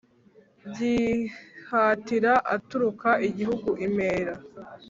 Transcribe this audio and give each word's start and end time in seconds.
gihatira 0.75 2.33
aturuka 2.55 3.09
igihugu 3.27 3.69
impera, 3.85 4.33